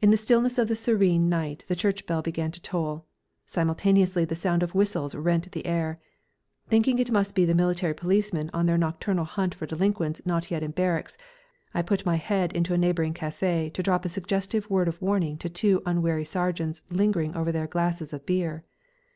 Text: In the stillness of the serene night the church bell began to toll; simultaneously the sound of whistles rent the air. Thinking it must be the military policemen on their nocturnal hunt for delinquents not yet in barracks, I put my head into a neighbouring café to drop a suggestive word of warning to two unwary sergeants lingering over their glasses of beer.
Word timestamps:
In 0.00 0.10
the 0.10 0.16
stillness 0.16 0.58
of 0.58 0.68
the 0.68 0.76
serene 0.76 1.28
night 1.28 1.64
the 1.66 1.74
church 1.74 2.06
bell 2.06 2.22
began 2.22 2.52
to 2.52 2.62
toll; 2.62 3.04
simultaneously 3.46 4.24
the 4.24 4.36
sound 4.36 4.62
of 4.62 4.76
whistles 4.76 5.12
rent 5.16 5.50
the 5.50 5.66
air. 5.66 5.98
Thinking 6.68 7.00
it 7.00 7.10
must 7.10 7.34
be 7.34 7.44
the 7.44 7.52
military 7.52 7.92
policemen 7.92 8.48
on 8.54 8.66
their 8.66 8.78
nocturnal 8.78 9.24
hunt 9.24 9.56
for 9.56 9.66
delinquents 9.66 10.22
not 10.24 10.52
yet 10.52 10.62
in 10.62 10.70
barracks, 10.70 11.18
I 11.74 11.82
put 11.82 12.06
my 12.06 12.14
head 12.14 12.52
into 12.52 12.74
a 12.74 12.78
neighbouring 12.78 13.12
café 13.12 13.72
to 13.72 13.82
drop 13.82 14.04
a 14.04 14.08
suggestive 14.08 14.70
word 14.70 14.86
of 14.86 15.02
warning 15.02 15.36
to 15.38 15.48
two 15.48 15.82
unwary 15.84 16.24
sergeants 16.24 16.82
lingering 16.88 17.34
over 17.36 17.50
their 17.50 17.66
glasses 17.66 18.12
of 18.12 18.24
beer. 18.24 18.62